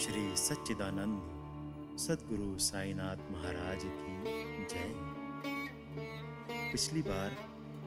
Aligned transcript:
श्री 0.00 0.36
सच्चिदानंद 0.36 1.98
सदगुरु 1.98 2.58
साईनाथ 2.58 3.16
महाराज 3.32 3.80
की 3.84 4.64
जय। 4.64 4.92
पिछली 6.72 7.02
बार 7.02 7.36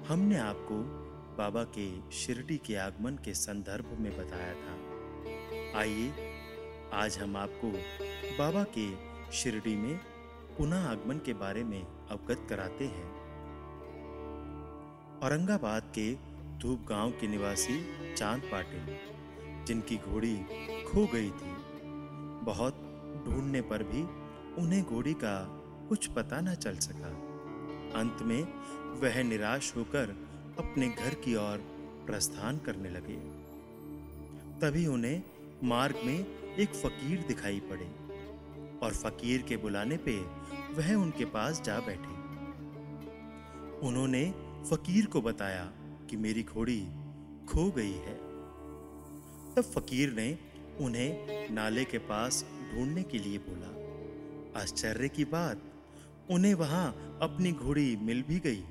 हमने 0.07 0.37
आपको 0.37 0.75
बाबा 1.37 1.63
के 1.63 2.11
शिरडी 2.11 2.57
के 2.57 2.75
आगमन 2.75 3.15
के 3.15 3.33
संदर्भ 3.33 3.97
में 3.99 4.11
बताया 4.17 4.53
था। 4.53 4.75
आइए, 5.79 6.11
आज 6.93 7.17
हम 7.17 7.37
आपको 7.37 7.71
बाबा 8.37 8.65
के 8.77 8.87
शिरडी 9.31 9.75
में 9.75 9.97
पुनः 10.57 10.87
आगमन 10.89 11.17
के 11.17 11.33
बारे 11.33 11.63
में 11.63 11.81
अवगत 11.83 12.45
कराते 12.49 12.85
हैं। 12.85 13.09
औरंगाबाद 15.23 15.91
के 15.99 16.13
धूप 16.59 16.85
गाँव 16.89 17.11
के 17.11 17.27
निवासी 17.27 17.83
चाँद 18.13 18.41
पाटिल, 18.41 18.97
जिनकी 19.65 19.97
घोड़ी 19.97 20.37
खो 20.83 21.07
गई 21.07 21.29
थी 21.29 21.72
बहुत 22.43 22.75
ढूँढने 23.25 23.61
पर 23.61 23.83
भी 23.83 24.01
उन्हें 24.61 24.83
घोड़ी 24.83 25.13
का 25.13 25.35
कुछ 25.89 26.07
पता 26.07 26.41
न 26.41 26.55
चल 26.55 26.77
सका। 26.77 27.09
अंत 27.99 28.21
में 28.21 28.43
वह 29.01 29.23
निराश 29.23 29.73
होकर 29.77 30.09
अपने 30.59 30.87
घर 30.89 31.13
की 31.13 31.35
ओर 31.35 31.57
प्रस्थान 32.05 32.57
करने 32.57 32.89
लगे। 32.89 33.15
तभी 34.59 34.85
उन्हें 34.87 35.23
मार्ग 35.63 35.95
में 36.05 36.25
एक 36.55 36.73
फकीर 36.75 37.25
दिखाई 37.27 37.59
पड़े 37.59 37.85
और 38.79 38.93
फकीर 38.93 39.41
के 39.41 39.57
बुलाने 39.57 39.97
पे 39.97 40.17
वह 40.73 40.93
उनके 40.93 41.25
पास 41.25 41.61
जा 41.61 41.79
बैठे। 41.79 42.21
उन्होंने 43.87 44.23
फकीर 44.71 45.05
को 45.05 45.21
बताया 45.21 45.65
कि 46.09 46.17
मेरी 46.17 46.43
घोड़ी 46.43 46.81
खो 47.49 47.71
गई 47.71 47.91
है। 47.91 48.15
तब 49.55 49.61
फकीर 49.61 50.13
ने 50.13 50.39
उन्हें 50.81 51.49
नाले 51.53 51.85
के 51.85 51.97
पास 51.97 52.45
ढूँढने 52.73 53.03
के 53.03 53.19
लिए 53.19 53.37
बोला। 53.37 54.61
आश्चर्य 54.61 55.09
की 55.09 55.25
बात, 55.25 55.61
उन्हें 56.31 56.53
वहाँ 56.53 57.19
अपनी 57.21 57.51
घोड़ी 57.51 57.95
मिल 57.95 58.21
भी 58.21 58.39
गई। 58.39 58.63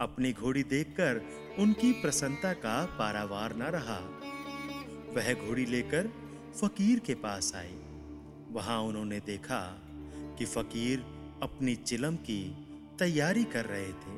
अपनी 0.00 0.32
घोड़ी 0.32 0.62
देखकर 0.62 1.22
उनकी 1.58 1.92
प्रसन्नता 1.92 2.52
का 2.52 2.84
पारावार 2.84 3.56
न 3.56 3.62
रहा। 3.62 3.98
वह 5.16 5.46
घोड़ी 5.46 5.66
लेकर 5.66 6.12
फकीर 6.60 6.98
के 6.98 7.14
पास 7.14 7.52
आए 7.54 7.74
वहाँ 8.50 8.80
उन्होंने 8.80 9.20
देखा 9.20 9.78
कि 10.38 10.44
फकीर 10.44 10.98
अपनी 11.42 11.74
चिलम 11.74 12.16
की 12.16 12.66
तैयारी 12.98 13.44
कर 13.44 13.64
रहे 13.64 13.92
थे। 13.92 14.16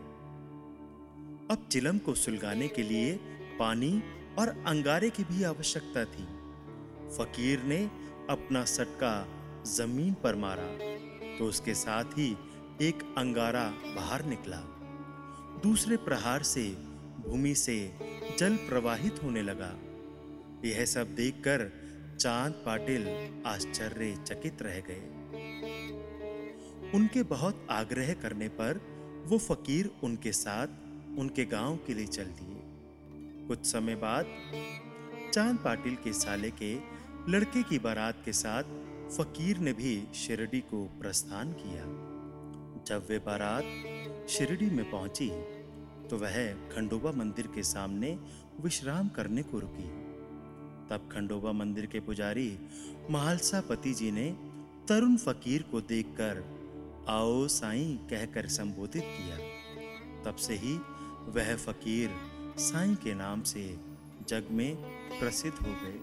अब 1.51 1.69
चिलम 1.73 1.99
को 1.99 2.15
सुलगाने 2.15 2.69
के 2.69 2.83
लिए 2.83 3.15
पानी 3.59 4.03
और 4.39 4.49
अंगारे 4.67 5.11
की 5.11 5.25
भी 5.25 5.43
आवश्यकता 5.43 6.05
थी। 6.05 6.27
फकीर 7.11 7.63
ने 7.63 7.79
अपना 8.31 8.65
सटका 8.65 9.15
ज़मीन 9.67 10.15
पर 10.15 10.37
मारा 10.37 10.69
तो 11.39 11.45
उसके 11.45 11.75
साथ 11.75 12.19
ही 12.19 12.31
एक 12.83 13.03
अंगारा 13.19 13.65
बाहर 13.87 14.25
निकला। 14.25 14.57
दूसरे 15.63 15.97
प्रहार 15.97 16.43
से 16.43 16.63
भूमि 17.21 17.55
से 17.55 17.77
जल 18.39 18.57
प्रवाहित 18.69 19.23
होने 19.23 19.43
लगा। 19.43 19.73
यह 20.65 20.85
सब 20.85 21.15
देखकर 21.15 21.71
चाँद 22.21 22.53
पाटिल 22.67 23.07
आश्चर्यचकित 23.47 24.63
रह 24.63 24.81
गए। 24.81 25.03
उनके 26.95 27.23
बहुत 27.23 27.67
आग्रह 27.71 28.13
करने 28.13 28.49
पर 28.49 28.81
वो 29.27 29.39
फकीर 29.39 29.91
उनके 30.03 30.33
साथ 30.33 31.19
उनके 31.19 31.45
गाँव 31.45 31.77
के 31.77 31.95
लिए 31.95 32.07
चल 32.07 32.25
दिए। 32.25 32.61
कुछ 33.49 33.67
समय 33.67 33.95
बाद 33.95 34.27
चाँद 35.35 35.57
पाटिल 35.57 35.95
के 35.95 36.13
साले 36.13 36.51
के 36.63 36.75
लड़के 37.29 37.63
की 37.63 37.79
बारात 37.79 38.21
के 38.25 38.33
साथ 38.33 38.65
फकीर 39.11 39.59
ने 39.59 39.73
भी 39.73 39.95
शिरडी 40.15 40.61
को 40.61 40.83
प्रस्थान 41.01 41.53
किया। 41.53 41.85
जब 42.87 43.07
वे 43.11 43.19
बारात 43.19 44.29
शिरडी 44.31 44.71
में 44.71 44.85
पहुँची 44.91 45.29
तो 46.09 46.19
वह 46.19 46.37
खंडोबा 46.75 47.13
मंदिर 47.13 47.47
के 47.47 47.63
सामने 47.63 48.17
विश्राम 48.61 49.09
करने 49.09 49.43
को 49.43 49.59
रुकी। 49.59 49.89
तब 50.91 51.09
खंडोबा 51.13 51.53
मंदिर 51.53 51.87
के 51.87 52.01
पुजारी 52.01 52.49
महालसा 53.11 53.61
पति 53.61 53.95
जी 53.95 54.11
ने 54.13 54.31
तरुण 54.89 55.17
फकीर 55.17 55.63
को 55.63 55.81
देखकर, 55.81 56.45
आओ 57.09 57.47
साईं, 57.49 57.97
कहकर 58.09 58.49
संबोधित 58.53 59.03
किया। 59.05 59.37
तब 60.25 60.37
से 60.37 60.55
ही 60.55 60.77
वह 61.29 61.57
फकीर 61.57 62.11
साईं 62.63 62.95
के 62.95 63.15
नाम 63.15 63.43
से 63.43 63.71
जग 64.29 64.49
में 64.51 64.94
प्रसिद्ध 65.13 65.67
हो 65.67 65.73
गए। 65.83 66.01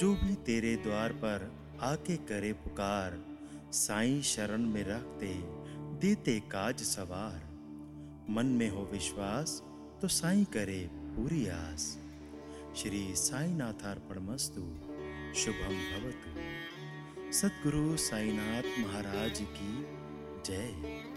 जो 0.00 0.14
भी 0.14 0.34
तेरे 0.34 0.76
द्वार 0.76 1.12
पर 1.12 1.52
आके 1.80 2.16
करे 2.16 2.52
पुकार, 2.52 3.18
साईं 3.72 4.22
शरण 4.22 4.62
में 4.62 4.84
रखते, 4.84 5.34
देते 6.00 6.40
काज 6.40 6.82
सवार। 6.82 7.50
मन 8.30 8.46
में 8.46 8.70
हो 8.70 8.88
विश्वास 8.92 9.62
तो 10.02 10.08
साई 10.08 10.44
करे 10.44 10.90
पूरी 10.92 11.48
आस। 11.48 11.98
श्री 12.76 13.16
साईनाथार्पणमस्तु 13.16 14.60
शुभम 15.34 15.76
भवतु। 15.90 16.40
सद्गुरु 17.32 17.96
साईनाथ 17.96 18.86
महाराज 18.86 19.38
की 19.40 19.82
जय। 20.46 21.09